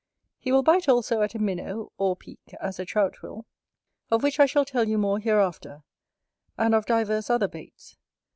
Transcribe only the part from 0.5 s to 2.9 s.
will bite also at a minnow, or peek, as a